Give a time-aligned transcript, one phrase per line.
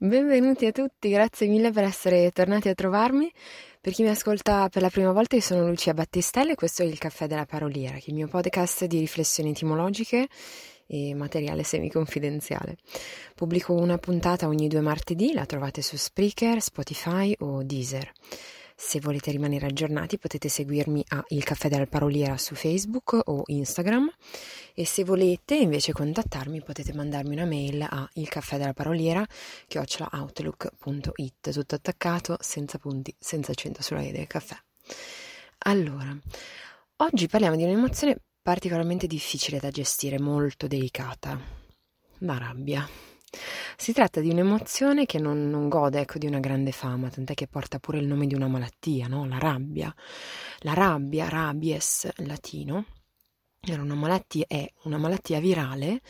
[0.00, 3.28] Benvenuti a tutti, grazie mille per essere tornati a trovarmi.
[3.80, 6.84] Per chi mi ascolta per la prima volta, io sono Lucia Battistelli e questo è
[6.84, 10.28] il Caffè della Paroliera, che è il mio podcast di riflessioni etimologiche
[10.86, 12.76] e materiale semi-confidenziale.
[13.34, 18.12] Pubblico una puntata ogni due martedì, la trovate su Spreaker, Spotify o Deezer.
[18.76, 24.08] Se volete rimanere aggiornati potete seguirmi a Il Caffè della Paroliera su Facebook o Instagram
[24.78, 29.26] e se volete invece contattarmi potete mandarmi una mail a il caffè della paroliera
[29.66, 34.56] chiocciolaoutlook.it tutto attaccato, senza punti, senza accento sulla E del caffè.
[35.64, 36.16] Allora,
[36.98, 41.36] oggi parliamo di un'emozione particolarmente difficile da gestire, molto delicata,
[42.18, 42.88] la rabbia.
[43.76, 47.48] Si tratta di un'emozione che non, non gode ecco, di una grande fama, tant'è che
[47.48, 49.26] porta pure il nome di una malattia, no?
[49.26, 49.92] la rabbia.
[50.60, 52.84] La rabbia, rabies, latino,
[53.72, 56.00] era una malattia, è una malattia virale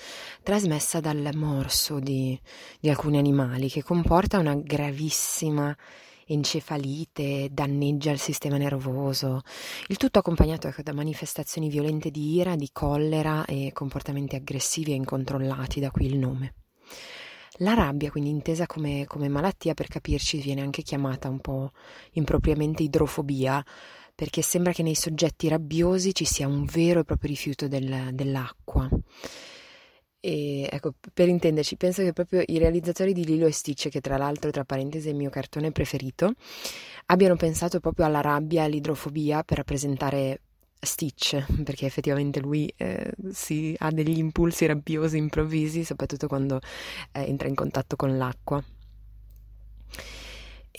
[0.42, 2.38] trasmessa dal morso di,
[2.80, 5.76] di alcuni animali che comporta una gravissima
[6.28, 9.40] encefalite, danneggia il sistema nervoso,
[9.88, 14.96] il tutto accompagnato ecco, da manifestazioni violente di ira, di collera e comportamenti aggressivi e
[14.96, 16.54] incontrollati, da qui il nome.
[17.60, 21.72] La rabbia, quindi intesa come, come malattia, per capirci, viene anche chiamata un po'
[22.12, 23.64] impropriamente idrofobia,
[24.18, 28.88] perché sembra che nei soggetti rabbiosi ci sia un vero e proprio rifiuto del, dell'acqua.
[30.18, 34.16] E ecco, per intenderci, penso che proprio i realizzatori di Lilo e Stitch, che tra
[34.16, 36.32] l'altro, tra parentesi, è il mio cartone preferito,
[37.06, 40.40] abbiano pensato proprio alla rabbia e all'idrofobia per rappresentare
[40.80, 46.58] Stitch, perché effettivamente lui eh, si, ha degli impulsi rabbiosi improvvisi, soprattutto quando
[47.12, 48.60] eh, entra in contatto con l'acqua.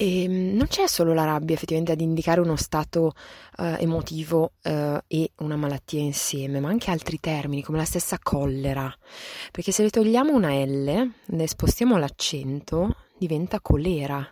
[0.01, 3.11] E ehm, non c'è solo la rabbia effettivamente ad indicare uno stato
[3.57, 8.89] uh, emotivo uh, e una malattia insieme, ma anche altri termini come la stessa collera,
[9.51, 14.25] perché se le togliamo una L, ne spostiamo l'accento, diventa colera.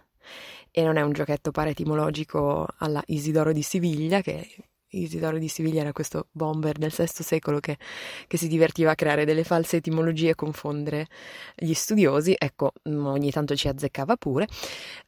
[0.71, 4.47] E non è un giochetto paraetimologico alla Isidoro di Siviglia, che
[4.89, 7.77] Isidoro di Siviglia era questo bomber del VI secolo che,
[8.25, 11.07] che, si divertiva a creare delle false etimologie e confondere
[11.55, 14.47] gli studiosi, ecco, mm, ogni tanto ci azzeccava pure,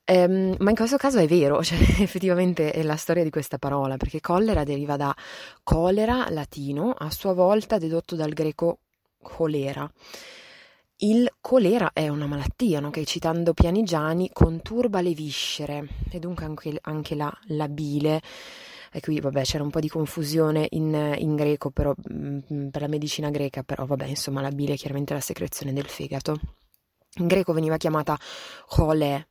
[0.04, 3.96] ehm, ma in questo caso è vero, cioè effettivamente è la storia di questa parola,
[3.96, 5.16] perché collera deriva da
[5.64, 8.80] colera latino, a sua volta dedotto dal greco
[9.22, 9.90] colera.
[11.02, 12.90] Il colera è una malattia no?
[12.90, 18.22] che, citando Pianigiani, conturba le viscere e dunque anche, anche la, la bile
[18.92, 22.82] e qui vabbè c'era un po' di confusione in, in greco però, mh, mm, per
[22.82, 26.40] la medicina greca, però vabbè insomma la bile è chiaramente la secrezione del fegato.
[27.18, 28.18] In greco veniva chiamata
[28.68, 29.28] chole,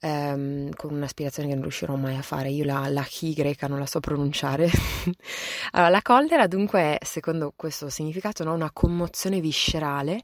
[0.00, 3.78] ehm, con un'aspirazione che non riuscirò mai a fare, io la, la chi greca non
[3.78, 4.68] la so pronunciare.
[5.72, 10.20] allora, la collera dunque è, secondo questo significato, no, una commozione viscerale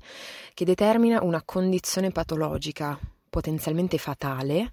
[0.55, 2.99] che determina una condizione patologica
[3.31, 4.73] potenzialmente fatale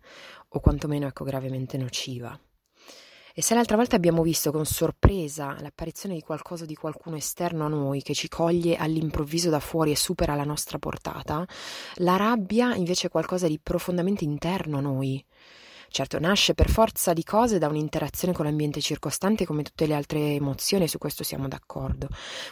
[0.49, 2.37] o quantomeno ecco, gravemente nociva.
[3.39, 7.67] E se l'altra volta abbiamo visto con sorpresa l'apparizione di qualcosa di qualcuno esterno a
[7.67, 11.45] noi che ci coglie all'improvviso da fuori e supera la nostra portata,
[11.97, 15.23] la rabbia invece è qualcosa di profondamente interno a noi
[15.89, 20.33] Certo, nasce per forza di cose da un'interazione con l'ambiente circostante come tutte le altre
[20.33, 22.07] emozioni, su questo siamo d'accordo.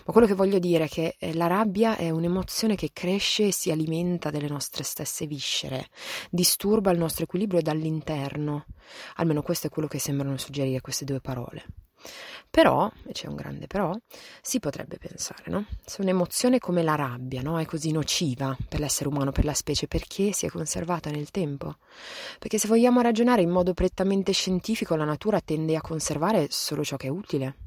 [0.06, 3.52] Ma quello che voglio dire è che eh, la rabbia è un'emozione che cresce e
[3.52, 5.88] si alimenta delle nostre stesse viscere,
[6.30, 8.66] disturba il nostro equilibrio dall'interno.
[9.16, 11.85] Almeno questo è quello che sembrano suggerire queste due parole.
[12.50, 13.94] Però, e c'è un grande però,
[14.42, 15.66] si potrebbe pensare, no?
[15.86, 17.60] Se un'emozione come la rabbia, no?
[17.60, 21.78] È così nociva per l'essere umano, per la specie, perché si è conservata nel tempo?
[22.40, 26.96] Perché se vogliamo ragionare in modo prettamente scientifico, la natura tende a conservare solo ciò
[26.96, 27.65] che è utile.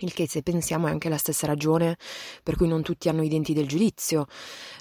[0.00, 1.96] Il che, se pensiamo, è anche la stessa ragione
[2.42, 4.26] per cui non tutti hanno i denti del giudizio.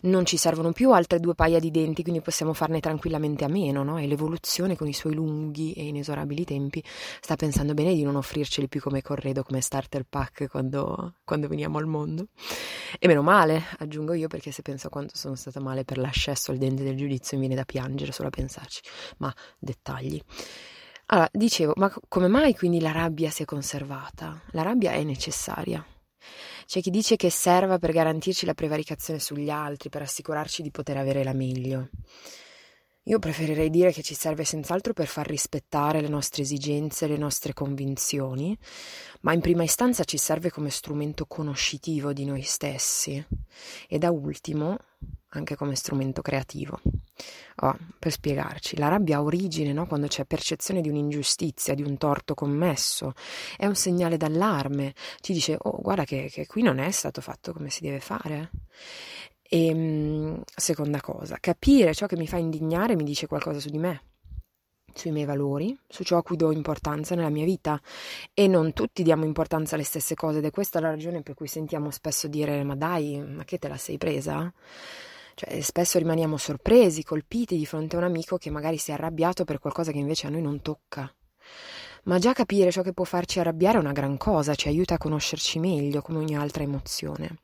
[0.04, 3.84] Non ci servono più altre due paia di denti, quindi possiamo farne tranquillamente a meno,
[3.84, 3.98] no?
[3.98, 6.84] E l'evoluzione, con i suoi lunghi e inesorabili tempi,
[7.20, 11.78] sta pensando bene di non offrirceli più come corredo, come starter pack quando, quando veniamo
[11.78, 12.28] al mondo.
[13.00, 16.52] E meno male, aggiungo io, perché se penso a quanto sono stata male per l'accesso
[16.52, 18.82] al dente del giudizio, mi viene da piangere solo a pensarci.
[19.18, 20.22] Ma dettagli.
[21.10, 24.42] Allora, dicevo, ma come mai quindi la rabbia si è conservata?
[24.52, 25.86] La rabbia è necessaria.
[26.66, 30.98] C'è chi dice che serva per garantirci la prevaricazione sugli altri, per assicurarci di poter
[30.98, 31.90] avere la meglio.
[33.04, 37.54] Io preferirei dire che ci serve senz'altro per far rispettare le nostre esigenze, le nostre
[37.54, 38.58] convinzioni,
[39.22, 43.26] ma in prima istanza ci serve come strumento conoscitivo di noi stessi
[43.88, 44.78] e da ultimo
[45.30, 46.82] anche come strumento creativo.
[47.62, 49.88] Oh, per spiegarci, la rabbia ha origine no?
[49.88, 53.14] quando c'è percezione di un'ingiustizia, di un torto commesso,
[53.58, 57.54] è un segnale d'allarme, ci dice, oh guarda che, che qui non è stato fatto
[57.54, 58.52] come si deve fare.
[59.42, 63.80] E ehm, seconda cosa, capire ciò che mi fa indignare mi dice qualcosa su di
[63.80, 64.02] me,
[64.94, 67.80] sui miei valori, su ciò a cui do importanza nella mia vita
[68.34, 71.48] e non tutti diamo importanza alle stesse cose ed è questa la ragione per cui
[71.48, 74.52] sentiamo spesso dire ma dai, ma che te la sei presa?
[75.40, 79.44] Cioè, spesso rimaniamo sorpresi, colpiti di fronte a un amico che magari si è arrabbiato
[79.44, 81.14] per qualcosa che invece a noi non tocca.
[82.06, 84.98] Ma già capire ciò che può farci arrabbiare è una gran cosa, ci aiuta a
[84.98, 87.38] conoscerci meglio come ogni altra emozione.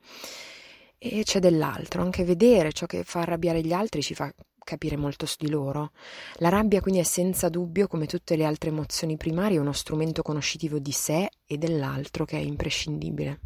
[0.98, 5.24] E c'è dell'altro, anche vedere ciò che fa arrabbiare gli altri ci fa capire molto
[5.24, 5.92] su di loro.
[6.38, 10.80] La rabbia quindi è senza dubbio, come tutte le altre emozioni primarie, uno strumento conoscitivo
[10.80, 13.38] di sé e dell'altro che è imprescindibile.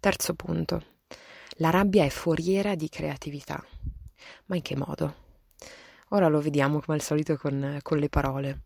[0.00, 0.91] Terzo punto.
[1.56, 3.62] La rabbia è foriera di creatività.
[4.46, 5.14] Ma in che modo?
[6.08, 8.62] Ora lo vediamo come al solito con, con le parole.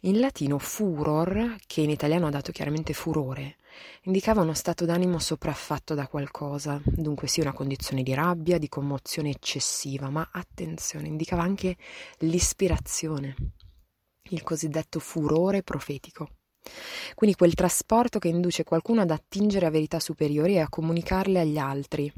[0.00, 3.56] In latino furor, che in italiano ha dato chiaramente furore,
[4.02, 9.30] indicava uno stato d'animo sopraffatto da qualcosa, dunque sì una condizione di rabbia, di commozione
[9.30, 11.76] eccessiva, ma attenzione, indicava anche
[12.18, 13.34] l'ispirazione,
[14.30, 16.35] il cosiddetto furore profetico.
[17.14, 21.58] Quindi quel trasporto che induce qualcuno ad attingere a verità superiori e a comunicarle agli
[21.58, 22.12] altri,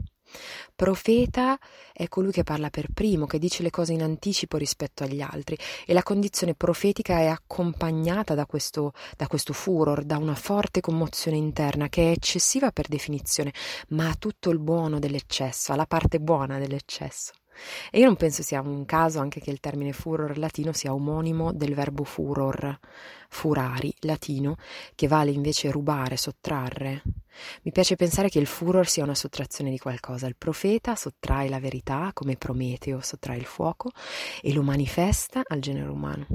[0.74, 1.58] Profeta
[1.92, 5.56] è colui che parla per primo, che dice le cose in anticipo rispetto agli altri
[5.86, 11.36] e la condizione profetica è accompagnata da questo, da questo furor, da una forte commozione
[11.36, 13.52] interna che è eccessiva per definizione,
[13.88, 17.32] ma ha tutto il buono dell'eccesso, ha la parte buona dell'eccesso.
[17.90, 21.52] E io non penso sia un caso anche che il termine furor latino sia omonimo
[21.52, 22.78] del verbo furor,
[23.28, 24.56] furari latino,
[24.94, 27.02] che vale invece rubare, sottrarre.
[27.62, 30.26] Mi piace pensare che il furor sia una sottrazione di qualcosa.
[30.26, 33.90] Il profeta sottrae la verità, come Prometeo sottrae il fuoco,
[34.42, 36.26] e lo manifesta al genere umano.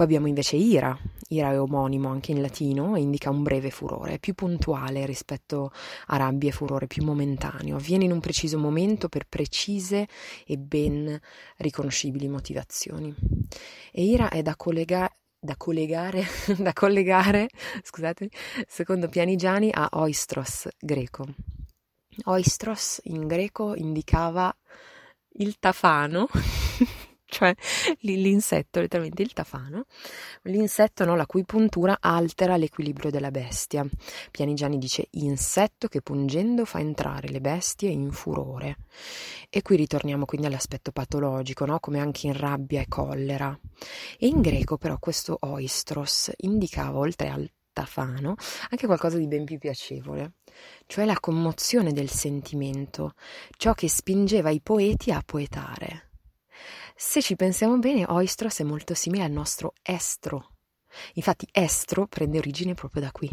[0.00, 0.98] Poi abbiamo invece ira,
[1.28, 5.72] ira è omonimo anche in latino e indica un breve furore, è più puntuale rispetto
[6.06, 10.08] a rabbia e furore, più momentaneo, avviene in un preciso momento per precise
[10.46, 11.20] e ben
[11.58, 13.14] riconoscibili motivazioni.
[13.92, 16.24] E ira è da collegare da collegare,
[16.56, 17.50] da collegare
[17.82, 18.30] scusatemi,
[18.66, 21.26] secondo Pianigiani a oistros greco.
[22.24, 24.50] Oistros in greco indicava
[25.34, 26.26] il tafano
[27.40, 27.54] cioè
[28.00, 29.86] l'insetto, letteralmente il tafano,
[30.42, 33.86] l'insetto no, la cui puntura altera l'equilibrio della bestia.
[34.30, 38.76] Pianigiani dice insetto che pungendo fa entrare le bestie in furore.
[39.48, 41.78] E qui ritorniamo quindi all'aspetto patologico, no?
[41.80, 43.58] come anche in rabbia e collera.
[44.18, 48.34] E in greco però questo oistros indicava oltre al tafano
[48.68, 50.32] anche qualcosa di ben più piacevole,
[50.86, 53.14] cioè la commozione del sentimento,
[53.56, 56.09] ciò che spingeva i poeti a poetare.
[57.02, 60.56] Se ci pensiamo bene, oistros è molto simile al nostro estro.
[61.14, 63.30] Infatti estro prende origine proprio da qui.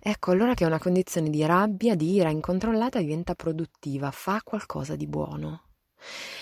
[0.00, 5.06] Ecco allora che una condizione di rabbia, di ira incontrollata diventa produttiva, fa qualcosa di
[5.06, 5.71] buono.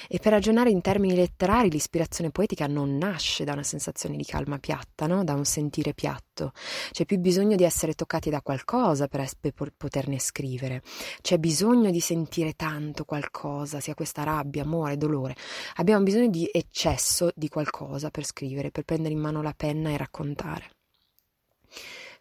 [0.08, 4.58] E per ragionare in termini letterari, l'ispirazione poetica non nasce da una sensazione di calma
[4.58, 5.24] piatta, no?
[5.24, 6.52] da un sentire piatto.
[6.90, 10.82] C'è più bisogno di essere toccati da qualcosa per, per poterne scrivere.
[11.20, 15.36] C'è bisogno di sentire tanto qualcosa, sia questa rabbia, amore, dolore.
[15.76, 19.96] Abbiamo bisogno di eccesso di qualcosa per scrivere, per prendere in mano la penna e
[19.96, 20.70] raccontare.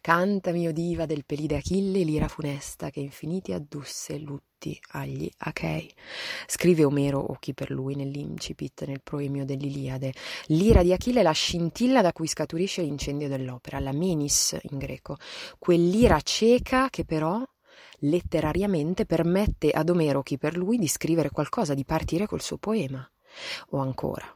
[0.00, 4.16] Cantami, o diva del pelide Achille, l'ira funesta che infiniti addusse
[4.60, 5.90] lutti agli Achei.
[6.46, 10.12] Scrive Omero o chi per lui nell'incipit, nel proemio dell'Iliade.
[10.46, 15.16] L'ira di Achille è la scintilla da cui scaturisce l'incendio dell'opera, la menis in greco,
[15.58, 17.42] quell'ira cieca che però
[18.00, 23.08] letterariamente permette ad Omero, chi per lui, di scrivere qualcosa, di partire col suo poema.
[23.70, 24.26] O ancora,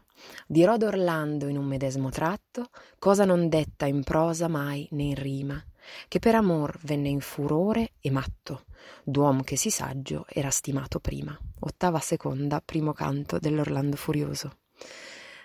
[0.46, 5.62] Dirò d'Orlando in un medesimo tratto, cosa non detta in prosa mai né in rima,
[6.08, 8.64] che per amor venne in furore e matto,
[9.04, 11.38] d'uom che si saggio era stimato prima.
[11.60, 14.58] Ottava seconda, primo canto dell'Orlando Furioso.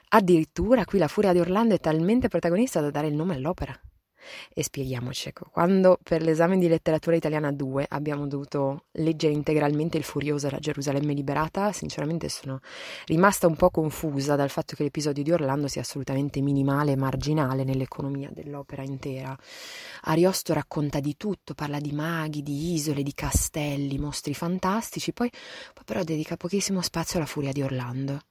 [0.09, 3.79] Addirittura qui la furia di Orlando è talmente protagonista da dare il nome all'opera.
[4.53, 10.03] E spieghiamoci, ecco, quando per l'esame di letteratura italiana 2 abbiamo dovuto leggere integralmente il
[10.03, 12.59] Furioso e la Gerusalemme liberata, sinceramente sono
[13.05, 17.63] rimasta un po' confusa dal fatto che l'episodio di Orlando sia assolutamente minimale e marginale
[17.63, 19.37] nell'economia dell'opera intera.
[20.01, 25.83] Ariosto racconta di tutto, parla di maghi, di isole, di castelli, mostri fantastici, poi, poi
[25.85, 28.21] però dedica pochissimo spazio alla furia di Orlando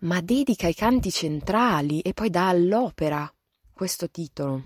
[0.00, 3.30] ma dedica i canti centrali e poi dà all'opera
[3.72, 4.62] questo titolo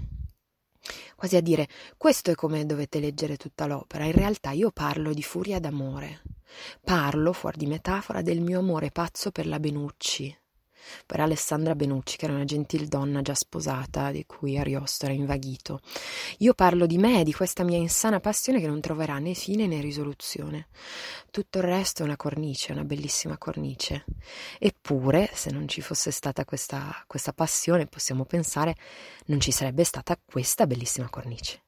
[1.17, 4.05] quasi a dire questo è come dovete leggere tutta l'opera.
[4.05, 6.23] In realtà io parlo di furia d'amore.
[6.83, 10.37] Parlo, fuori di metafora, del mio amore pazzo per la Benucci.
[11.07, 15.81] Poi era Alessandra Benucci, che era una gentildonna già sposata, di cui Ariosto era invaghito.
[16.39, 19.81] Io parlo di me, di questa mia insana passione che non troverà né fine né
[19.81, 20.69] risoluzione.
[21.31, 24.05] Tutto il resto è una cornice, una bellissima cornice.
[24.59, 28.75] Eppure, se non ci fosse stata questa, questa passione, possiamo pensare,
[29.27, 31.63] non ci sarebbe stata questa bellissima cornice.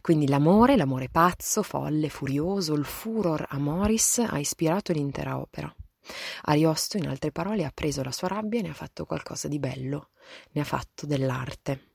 [0.00, 5.74] Quindi l'amore, l'amore pazzo, folle, furioso, il furor amoris ha ispirato l'intera opera.
[6.42, 9.58] Ariosto, in altre parole, ha preso la sua rabbia e ne ha fatto qualcosa di
[9.58, 10.10] bello,
[10.52, 11.88] ne ha fatto dell'arte.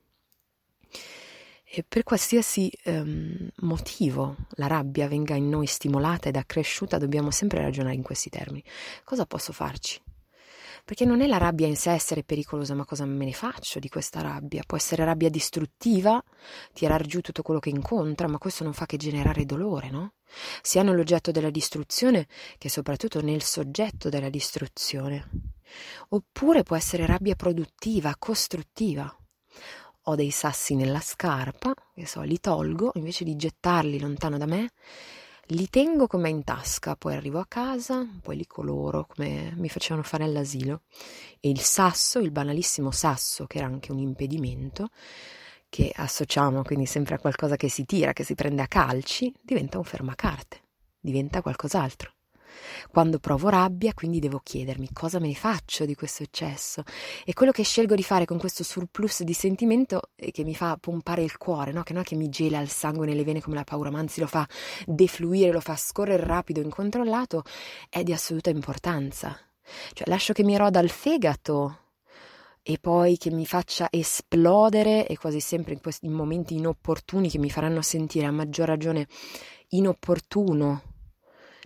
[1.72, 7.62] E per qualsiasi um, motivo la rabbia venga in noi stimolata ed accresciuta, dobbiamo sempre
[7.62, 8.64] ragionare in questi termini.
[9.04, 10.02] Cosa posso farci?
[10.90, 13.90] Perché non è la rabbia in sé essere pericolosa, ma cosa me ne faccio di
[13.90, 14.64] questa rabbia?
[14.66, 16.20] Può essere rabbia distruttiva,
[16.74, 20.14] tirar giù tutto quello che incontra, ma questo non fa che generare dolore, no?
[20.64, 22.26] Sia nell'oggetto della distruzione
[22.58, 25.30] che soprattutto nel soggetto della distruzione.
[26.10, 29.16] Oppure può essere rabbia produttiva, costruttiva.
[30.06, 34.72] Ho dei sassi nella scarpa, che so, li tolgo invece di gettarli lontano da me
[35.50, 40.06] li tengo come in tasca, poi arrivo a casa, poi li coloro come mi facevano
[40.06, 40.82] fare all'asilo
[41.40, 44.90] e il sasso, il banalissimo sasso, che era anche un impedimento,
[45.70, 49.78] che associamo quindi sempre a qualcosa che si tira, che si prende a calci, diventa
[49.78, 50.62] un fermacarte,
[51.00, 52.14] diventa qualcos'altro.
[52.92, 56.84] Quando provo rabbia, quindi devo chiedermi cosa me ne faccio di questo eccesso.
[57.26, 61.24] E quello che scelgo di fare con questo surplus di sentimento che mi fa pompare
[61.24, 61.84] il cuore, no?
[61.84, 64.20] che non è che mi gela il sangue nelle vene come la paura, ma anzi
[64.20, 64.48] lo fa
[64.86, 67.44] defluire, lo fa scorrere rapido, incontrollato,
[67.90, 69.38] è di assoluta importanza.
[69.94, 71.78] Cioè lascio che mi eroda il fegato
[72.62, 77.38] e poi che mi faccia esplodere e quasi sempre in, questi, in momenti inopportuni che
[77.38, 79.08] mi faranno sentire a maggior ragione
[79.70, 80.89] inopportuno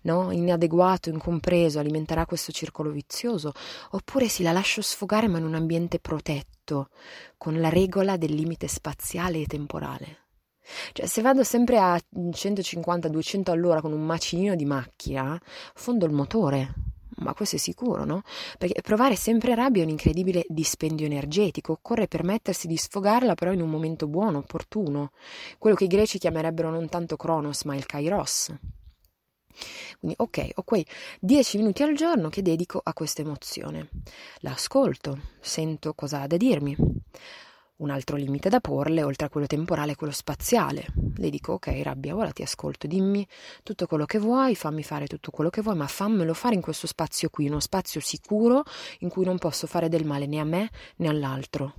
[0.04, 0.32] no?
[0.32, 3.52] inadeguato, incompreso, alimenterà questo circolo vizioso,
[3.92, 6.90] oppure se la lascio sfogare ma in un ambiente protetto,
[7.38, 10.18] con la regola del limite spaziale e temporale.
[10.94, 15.40] Cioè, se vado sempre a 150-200 all'ora con un macinino di macchina,
[15.74, 16.74] fondo il motore.
[17.18, 18.24] Ma questo è sicuro, no?
[18.58, 21.74] Perché provare sempre rabbia è un incredibile dispendio energetico.
[21.74, 25.12] Occorre permettersi di sfogarla, però in un momento buono, opportuno.
[25.60, 28.52] Quello che i greci chiamerebbero non tanto Cronos, ma il Kairos.
[30.00, 30.86] Quindi, ok, ho quei
[31.20, 33.90] 10 minuti al giorno che dedico a questa emozione.
[34.40, 36.76] L'ascolto, sento cosa ha da dirmi.
[37.76, 40.86] Un altro limite da porle, oltre a quello temporale, è quello spaziale.
[41.16, 43.28] Le dico, ok, rabbia, ora ti ascolto, dimmi
[43.64, 46.88] tutto quello che vuoi, fammi fare tutto quello che vuoi, ma fammelo fare in questo
[46.88, 48.64] spazio qui, uno spazio sicuro
[49.00, 51.74] in cui non posso fare del male né a me né all'altro.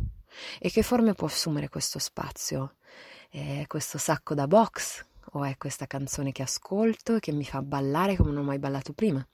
[0.59, 2.75] E che forme può assumere questo spazio?
[3.31, 7.63] Eh, questo sacco da box o è questa canzone che ascolto e che mi fa
[7.63, 9.27] ballare come non ho mai ballato prima.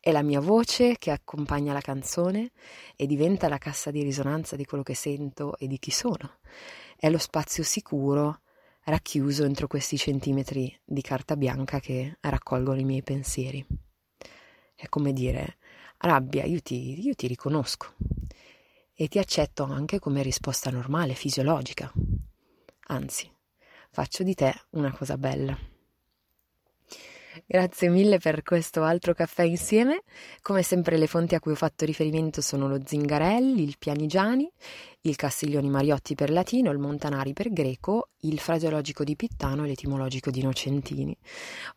[0.00, 2.52] È la mia voce che accompagna la canzone
[2.96, 6.38] e diventa la cassa di risonanza di quello che sento e di chi sono.
[6.96, 8.40] È lo spazio sicuro
[8.84, 13.64] racchiuso entro questi centimetri di carta bianca che raccolgono i miei pensieri.
[14.74, 15.56] È come dire,
[15.98, 17.94] rabbia, io ti, io ti riconosco
[18.94, 21.90] e ti accetto anche come risposta normale, fisiologica.
[22.88, 23.30] Anzi,
[23.94, 25.56] faccio di te una cosa bella.
[27.46, 30.02] Grazie mille per questo altro caffè insieme.
[30.42, 34.50] Come sempre le fonti a cui ho fatto riferimento sono lo Zingarelli, il Pianigiani,
[35.02, 40.30] il Castiglioni Mariotti per latino, il Montanari per greco, il fraseologico di Pittano e l'etimologico
[40.30, 41.16] di Nocentini.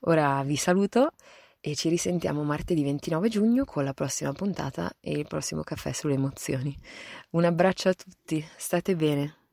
[0.02, 1.12] Ora vi saluto
[1.60, 6.16] e ci risentiamo martedì 29 giugno con la prossima puntata e il prossimo caffè sulle
[6.16, 6.76] emozioni.
[7.32, 9.47] Un abbraccio a tutti, state bene.